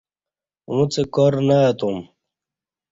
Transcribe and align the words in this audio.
اُݩڅ 0.73 0.93
کار 1.13 1.33
نہ 1.47 1.57
اتوم 1.69 1.97